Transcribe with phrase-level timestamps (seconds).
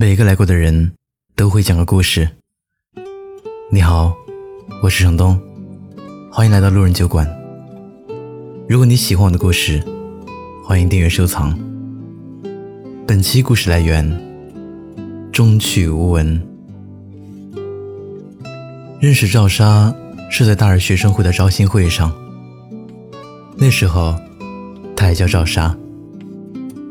[0.00, 0.92] 每个来过的人
[1.34, 2.30] 都会讲个故事。
[3.68, 4.14] 你好，
[4.80, 5.36] 我是程东，
[6.30, 7.28] 欢迎来到路人酒馆。
[8.68, 9.82] 如果你喜欢我的故事，
[10.64, 11.58] 欢迎订阅收藏。
[13.08, 14.08] 本期故事来源：
[15.32, 16.40] 终去无闻。
[19.00, 19.92] 认识赵莎
[20.30, 22.16] 是在大二学生会的招新会上，
[23.56, 24.14] 那时候
[24.94, 25.76] 她也叫赵莎。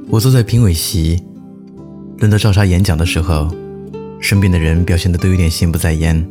[0.10, 1.24] 我坐在评委席，
[2.20, 3.48] 轮到赵莎演讲的时候，
[4.20, 6.28] 身边的人表现的都有点心不在焉，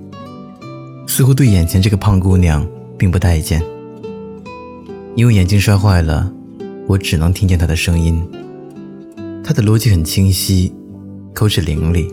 [1.06, 2.66] 似乎对眼前这个胖姑娘
[2.98, 3.62] 并不待见。
[5.14, 6.28] 因为眼镜摔坏了，
[6.88, 8.20] 我只能听见她的声音。
[9.44, 10.72] 她的逻辑很清晰，
[11.32, 12.12] 口齿伶俐，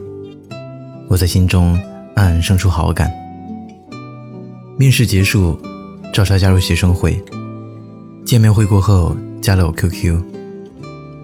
[1.08, 1.74] 我在心中
[2.16, 3.12] 暗暗生出好感。
[4.78, 5.58] 面试结束，
[6.14, 7.20] 赵莎加入学生会。
[8.24, 10.22] 见面会过后，加了我 QQ。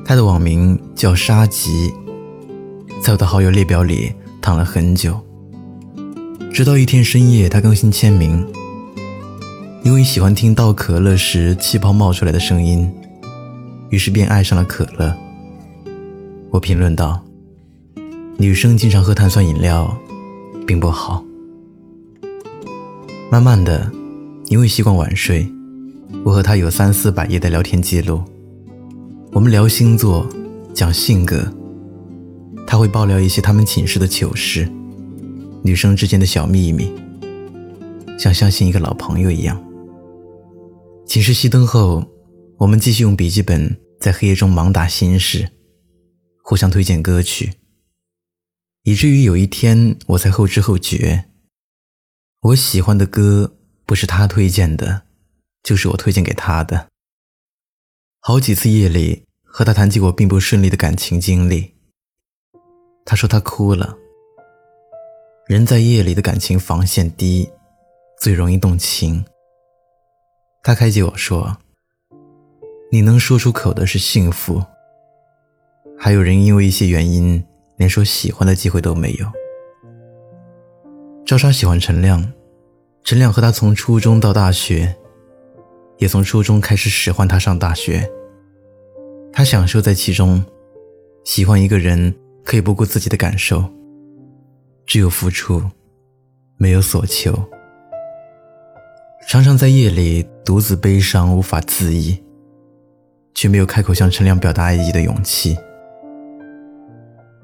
[0.04, 1.94] 他的网名叫沙吉，
[3.02, 5.20] 在我的好友列表里躺了很久，
[6.54, 8.46] 直到一天深夜，他更新签名。
[9.84, 12.92] 因为喜欢听倒可乐时气泡冒出来的声音，
[13.90, 15.16] 于是便爱上了可乐。
[16.52, 17.24] 我评论道
[18.38, 19.98] ：“女生经常喝碳酸饮料，
[20.68, 21.24] 并不好。”
[23.32, 23.90] 慢慢的，
[24.48, 25.50] 因为习惯晚睡，
[26.26, 28.22] 我和他有三四百页的聊天记录。
[29.32, 30.28] 我们聊星座，
[30.74, 31.48] 讲性格，
[32.70, 34.72] 他会爆料一些他们寝室的糗事，
[35.64, 36.94] 女生之间的小秘密，
[38.16, 39.60] 像相信一个老朋友一样。
[41.08, 42.06] 寝室熄灯后，
[42.60, 45.50] 我们继续用笔记本在黑夜中盲打心事，
[46.44, 47.54] 互相推荐歌曲，
[48.84, 51.26] 以至于有一天我才后知后觉，
[52.42, 55.02] 我喜欢的歌不是他推荐的，
[55.64, 56.86] 就是我推荐给他的。
[58.20, 61.74] 好几次夜里和他谈起我并不顺利的感情经历，
[63.10, 63.98] 他说他哭了。
[65.48, 67.50] 人在夜里的感情防线低，
[68.22, 69.26] 最容易动情。
[70.62, 71.58] 他开解我说
[72.94, 74.64] ：“你能说出口的是幸福。”
[75.98, 77.44] 还有人因为一些原因
[77.78, 79.26] 连说喜欢的机会都没有。
[81.26, 82.32] 赵莎喜欢陈亮，
[83.04, 84.96] 陈亮和他从初中到大学。
[85.98, 88.08] 也从初中开始使唤他上大学，
[89.34, 90.46] 他享受在其中，
[91.26, 92.16] 喜欢一个人
[92.50, 93.64] 可以不顾自己的感受，
[94.88, 95.62] 只有付出，
[96.58, 97.32] 没有所求。
[99.28, 102.20] 常常在夜里独自悲伤无法自抑，
[103.36, 105.56] 却没有开口向陈亮表达爱意的勇气。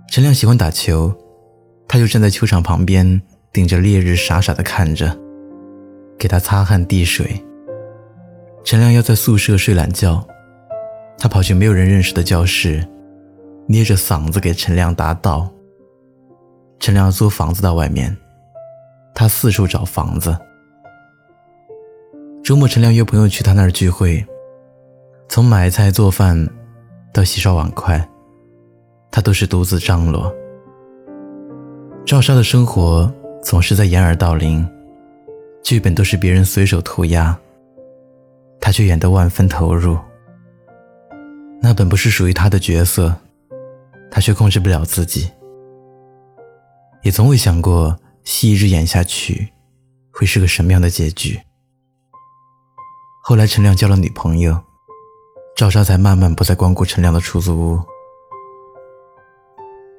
[0.09, 1.13] 陈亮喜欢打球，
[1.87, 3.21] 他就站在球场旁边，
[3.53, 5.15] 顶着烈日傻傻的看着，
[6.17, 7.45] 给他擦汗递水。
[8.63, 10.27] 陈亮要在宿舍睡懒觉，
[11.19, 12.83] 他跑去没有人认识的教室，
[13.67, 15.49] 捏着嗓子给陈亮答道。
[16.79, 18.15] 陈亮租房子到外面，
[19.13, 20.37] 他四处找房子。
[22.43, 24.23] 周末，陈亮约朋友去他那儿聚会，
[25.27, 26.47] 从买菜做饭
[27.11, 28.07] 到洗刷碗筷，
[29.09, 30.31] 他都是独自张罗。
[32.05, 33.11] 赵莎的生活
[33.41, 34.67] 总是在掩耳盗铃，
[35.63, 37.35] 剧本都是别人随手涂鸦。
[38.61, 39.97] 他却演得万分投入，
[41.61, 43.15] 那本不是属于他的角色，
[44.11, 45.29] 他却控制不了自己，
[47.03, 49.51] 也从未想过戏一直演下去
[50.11, 51.39] 会是个什么样的结局。
[53.21, 54.57] 后来陈亮交了女朋友，
[55.55, 57.79] 赵莎才慢慢不再光顾陈亮的出租屋。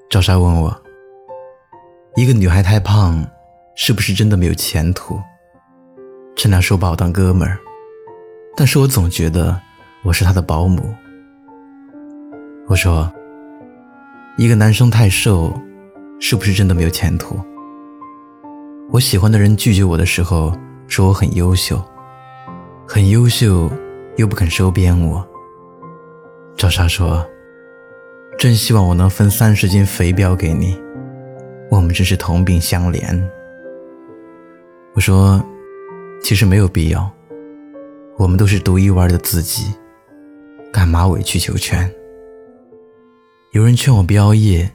[0.08, 0.82] 赵莎问我
[2.14, 3.26] ：“一个女孩太胖，
[3.74, 5.20] 是不是真的没有前途？”
[6.36, 7.58] 陈亮说：“把我当哥们儿。”
[8.56, 9.60] 但是我总觉得
[10.04, 10.94] 我是他的保姆。
[12.68, 13.12] 我说
[14.38, 15.52] ：“一个男生太瘦，
[16.20, 17.40] 是不是真的没有前途？”
[18.92, 20.52] 我喜欢的人拒绝我的时候，
[20.86, 21.82] 说我很优秀，
[22.86, 23.70] 很优秀，
[24.16, 25.26] 又不肯收编我。
[26.56, 27.26] 赵莎说
[28.38, 30.78] ：“真希望我能分三十斤肥膘给你，
[31.70, 33.20] 我们真是同病相怜。”
[34.92, 35.42] 我说
[36.22, 37.10] ：“其实没有必要。”
[38.18, 39.74] 我们都是独一无二的自己，
[40.72, 41.90] 干嘛委曲求全？
[43.56, 44.70] 有人劝我别熬夜，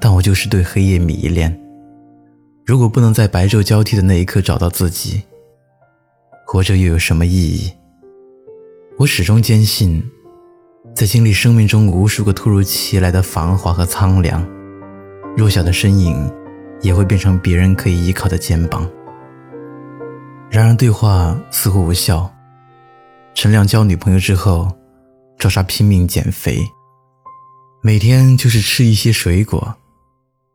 [0.00, 1.56] 但我就是对黑夜迷恋。
[2.66, 5.22] 如果不能在白昼交替的那一刻找到自己，
[6.44, 7.72] 活着又有什么意义？
[8.98, 10.02] 我始终坚信，
[10.92, 14.44] 在经历生命中无数个突如其来的繁华和苍凉，
[15.36, 16.28] 弱小的身影
[16.80, 18.90] 也会变成别人可以依靠的肩膀。
[20.50, 22.28] 然而，对话似乎无效。
[23.34, 24.68] 陈亮交女朋友之后，
[25.38, 26.58] 赵莎拼命减肥，
[27.80, 29.72] 每天就是吃一些水果，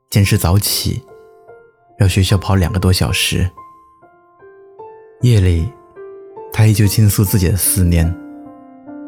[0.10, 1.02] 坚持早起，
[1.98, 3.50] 绕学校跑两个多小时。
[5.22, 5.72] 夜里，
[6.52, 8.14] 他依旧倾诉自己的思念，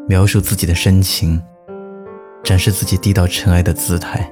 [0.07, 1.41] 描述自己的深情，
[2.41, 4.31] 展示自己低到尘埃的姿态。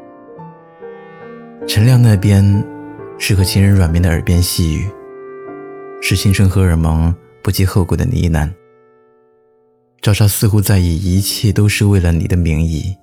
[1.68, 2.66] 陈亮那边
[3.20, 4.90] 是和情人软绵的耳边细语，
[6.02, 7.14] 是青春荷尔蒙
[7.44, 8.50] 不计后果的呢喃。
[10.02, 12.96] 赵莎似乎在以一切都是为了你的名义，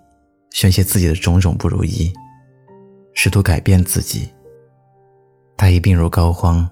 [0.50, 2.12] 宣泄自己的种种不如意，
[3.14, 4.28] 试图改变自己。
[5.56, 6.68] 他已病入膏肓，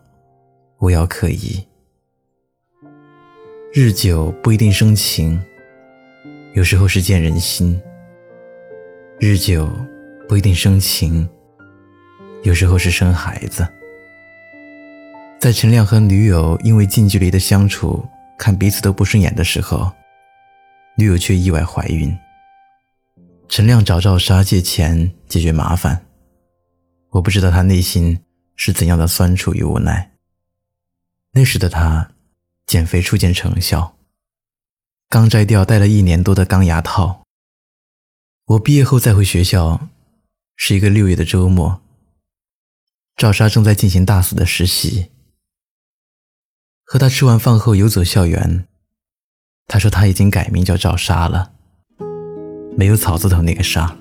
[0.78, 1.64] 无药可医。
[3.72, 5.40] 日久不一定生情，
[6.54, 7.78] 有时候是见人心；
[9.20, 9.70] 日久
[10.26, 11.28] 不一定生情，
[12.42, 13.66] 有时候是生孩子。
[15.38, 18.04] 在陈亮和女友因为近距离的相处，
[18.38, 19.92] 看彼此都不顺眼的时候，
[20.96, 22.16] 女友却意外怀孕。
[23.48, 26.06] 陈亮找赵莎借钱解决麻烦，
[27.10, 28.20] 我不知道他内心
[28.54, 30.12] 是怎样的酸楚与无奈。
[31.32, 32.12] 那时的他。
[32.66, 33.96] 减肥初见成效，
[35.08, 37.24] 刚摘掉戴了一年多的钢牙套。
[38.44, 39.88] 我毕业后再回学校，
[40.54, 41.80] 是一个六月的周末。
[43.16, 45.10] 赵莎正在进行大四的实习。
[46.84, 48.68] 和他吃完饭后游走校园，
[49.66, 51.54] 他说他已经改名叫赵莎了，
[52.78, 53.92] 没有草字头那个沙。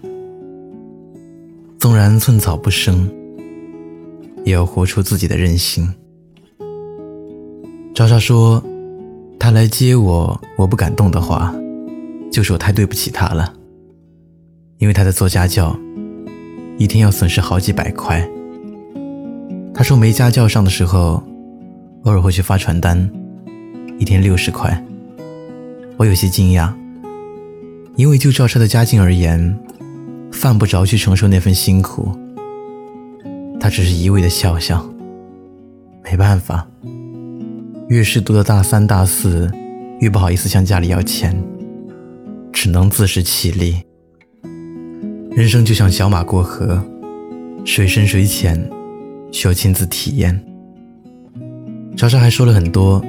[1.79, 3.11] 纵然寸草不生，
[4.45, 5.91] 也要活出自己的任性。
[7.95, 8.63] 赵莎说
[9.39, 11.55] ：“他来接我，我不敢动的话，
[12.31, 13.51] 就是我太对不起他了。
[14.77, 15.75] 因为他在做家教，
[16.77, 18.29] 一天要损失好几百块。
[19.73, 21.23] 他说没家教上的时候，
[22.03, 23.09] 偶尔会去发传单，
[23.97, 24.85] 一天六十块。
[25.97, 26.71] 我有些惊讶，
[27.97, 29.59] 因为就赵莎的家境而言，
[30.31, 32.15] 犯不着去承受那份辛苦。
[33.59, 34.87] 他只是一味的笑笑，
[36.03, 36.65] 没办法。”
[37.89, 39.49] 越是读到大三、大四，
[39.99, 41.35] 越不好意思向家里要钱，
[42.53, 43.81] 只能自食其力。
[45.31, 46.79] 人生就像小马过河，
[47.65, 48.69] 水深水浅，
[49.31, 50.39] 需要亲自体验。
[51.95, 53.03] 赵莎还说了很多，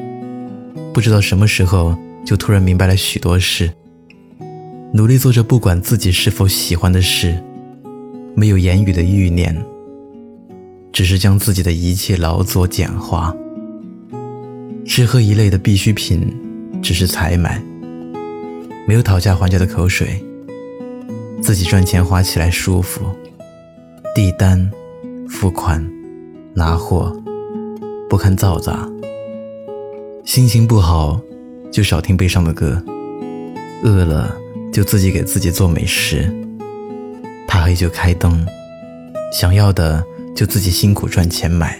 [0.95, 1.95] 不知道什么时候
[2.25, 3.71] 就突然明白了许多事。
[4.99, 7.41] 努力做着不管自己是否喜欢的事，
[8.35, 9.57] 没有言语的欲念，
[10.93, 13.33] 只是将自己的一切劳作简化。
[14.85, 16.37] 吃喝一类的必需品，
[16.83, 17.63] 只是采买，
[18.89, 20.21] 没有讨价还价的口水。
[21.41, 23.03] 自己赚钱花起来舒服，
[24.17, 24.69] 递单、
[25.29, 25.89] 付款、
[26.55, 27.17] 拿货，
[28.11, 28.91] 不堪嘈杂。
[30.25, 31.21] 心情不好
[31.71, 32.83] 就少听悲伤的歌，
[33.85, 34.37] 饿了
[34.73, 36.33] 就自己给自己做美食，
[37.47, 38.47] 怕黑就开灯，
[39.33, 40.05] 想要的
[40.35, 41.79] 就自己辛苦赚钱买。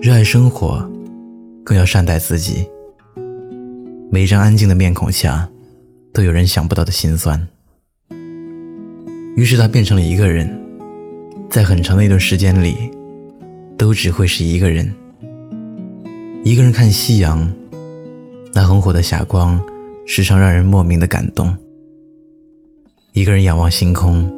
[0.00, 0.90] 热爱生活。
[1.64, 2.68] 更要善待自己。
[4.10, 5.48] 每一张安静的面孔下，
[6.12, 7.48] 都有人想不到的心酸。
[9.34, 10.46] 于是他变成了一个人，
[11.48, 12.76] 在很长的一段时间里，
[13.78, 14.94] 都只会是一个人。
[16.44, 17.50] 一个人看夕阳，
[18.52, 19.58] 那红火的霞光，
[20.06, 21.56] 时常让人莫名的感动。
[23.14, 24.28] 一个人仰望星空，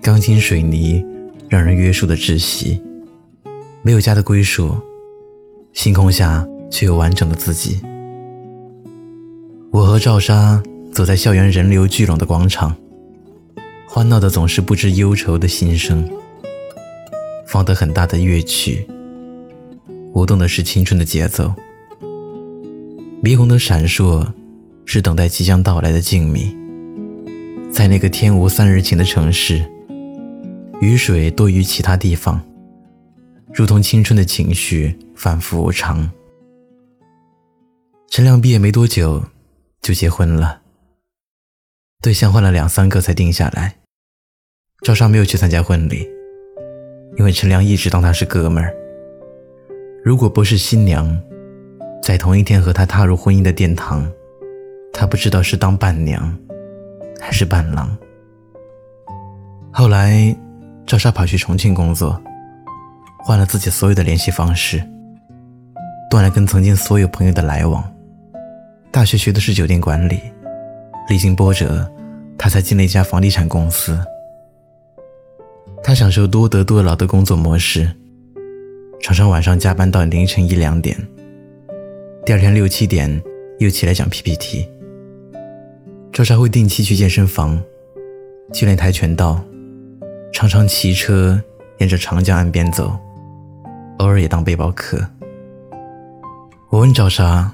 [0.00, 1.04] 钢筋水泥
[1.50, 2.82] 让人约束的窒息。
[3.82, 4.74] 没有家的归属。
[5.74, 7.78] 星空下却有完整的自己。
[9.70, 12.74] 我和赵莎走在校园人流聚拢的广场，
[13.86, 16.08] 欢闹的总是不知忧愁的心声。
[17.46, 18.88] 放得很大的乐曲，
[20.14, 21.52] 舞动的是青春的节奏。
[23.22, 24.26] 霓虹的闪烁，
[24.86, 26.63] 是等待即将到来的静谧。
[27.74, 29.68] 在那个天无三日晴的城市，
[30.80, 32.40] 雨水多于其他地方。
[33.52, 36.08] 如同青春的情绪反复无常。
[38.08, 39.24] 陈亮毕业没多久
[39.82, 40.60] 就结婚了，
[42.00, 43.74] 对象换了两三个才定下来。
[44.84, 46.08] 赵莎没有去参加婚礼，
[47.18, 48.72] 因为陈亮一直当他是哥们儿。
[50.04, 51.20] 如果不是新娘，
[52.00, 54.08] 在同一天和他踏入婚姻的殿堂，
[54.92, 56.38] 他不知道是当伴娘
[57.24, 57.88] 还是伴郎。
[59.72, 60.36] 后来，
[60.84, 62.20] 赵莎跑去重庆工作。
[63.16, 64.86] 换了自己所有的联系方式，
[66.10, 67.82] 断了跟曾经所有朋友的来往。
[68.92, 70.20] 大学学的是酒店管理，
[71.08, 71.90] 历经波折，
[72.36, 73.98] 他才进了一家房地产公司。
[75.82, 77.90] 他享受多得多劳的工作模式，
[79.00, 80.94] 常常晚上加班到凌晨一两点，
[82.26, 83.22] 第二天六七点
[83.58, 84.68] 又起来讲 PPT。
[86.14, 87.60] 赵莎会定期去健身房，
[88.52, 89.44] 训练跆拳道，
[90.32, 91.42] 常常骑车。
[91.78, 92.96] 沿着长江岸边走，
[93.98, 95.04] 偶尔也当背包客。
[96.70, 97.52] 我问赵啥？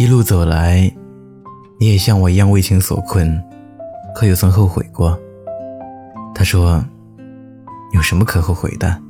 [0.00, 0.92] 一路走来，
[1.78, 3.40] 你也像我一样为情所困，
[4.16, 5.16] 可有曾后悔过？
[6.34, 6.84] 他说
[7.94, 9.00] ：“有什么可后悔的？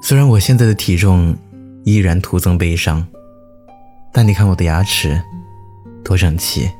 [0.00, 1.36] 虽然我现在的体重
[1.82, 3.04] 依然徒增悲伤，
[4.12, 5.20] 但你看我的牙齿
[6.04, 6.70] 多整齐。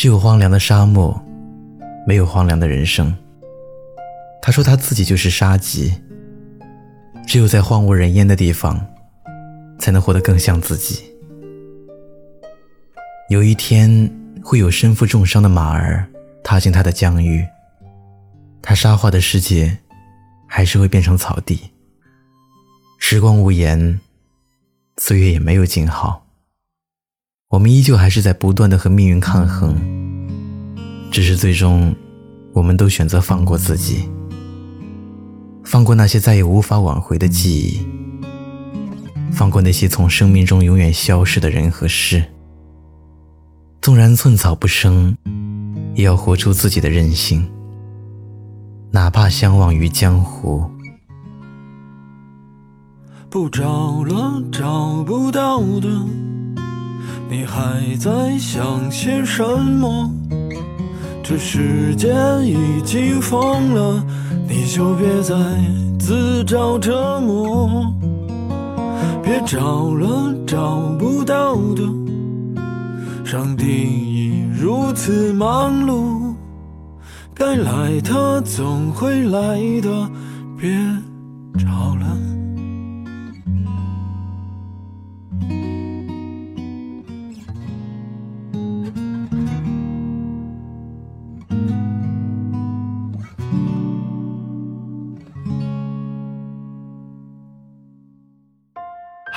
[0.00, 1.14] 只有荒凉的沙漠，
[2.06, 3.14] 没有荒凉的人生。”
[4.40, 5.92] 他说他自己就是沙棘，
[7.26, 8.80] 只有在荒无人烟的地方，
[9.78, 11.02] 才能活得更像自己。
[13.28, 14.10] 有一天，
[14.42, 16.08] 会有身负重伤的马儿
[16.42, 17.46] 踏进他的疆域，
[18.62, 19.76] 他沙化的世界，
[20.46, 21.60] 还是会变成草地。
[22.96, 24.00] 时光无言，
[24.96, 26.24] 岁月也没有静好，
[27.50, 29.74] 我们依旧还是在不断的和命运抗衡，
[31.10, 31.92] 只是最终，
[32.52, 34.08] 我们都选择放过自己，
[35.64, 37.84] 放过那些再也无法挽回的记忆，
[39.32, 42.24] 放过那些从生命中永远消失的人和事。
[43.82, 45.16] 纵然寸草不生，
[45.96, 47.44] 也要活出自己的任性。
[48.92, 50.70] 哪怕相忘于江湖，
[53.28, 55.88] 不找了，找不到的，
[57.30, 60.10] 你还在想些什么？
[61.22, 64.04] 这世界已经疯了，
[64.48, 65.36] 你就别再
[65.96, 67.86] 自找折磨。
[69.22, 71.84] 别找了，找不到的。
[73.24, 76.34] 上帝已如此忙碌，
[77.32, 80.10] 该来的总会来的，
[80.58, 80.68] 别
[81.56, 81.99] 找了。